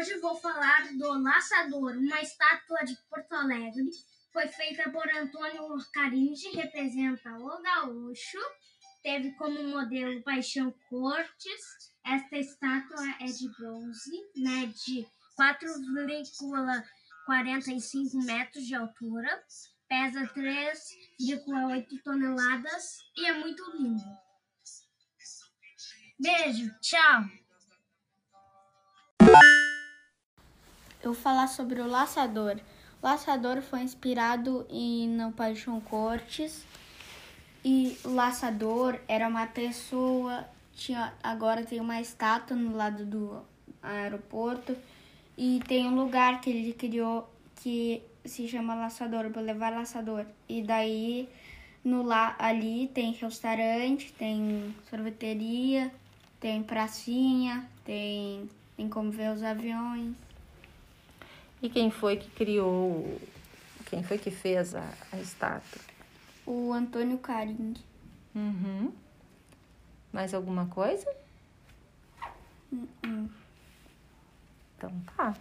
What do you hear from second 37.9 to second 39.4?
o Laçador era